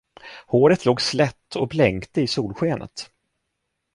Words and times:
Håret 0.47 0.85
låg 0.85 1.01
slätt 1.01 1.55
och 1.55 1.67
blänkte 1.67 2.21
i 2.21 2.27
solskenet. 2.27 3.11